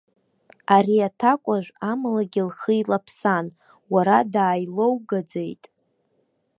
[0.75, 3.45] Ари аҭакәажә амалагьы лхы еилаԥсан,
[3.93, 5.63] уара дааилоугаӡеит.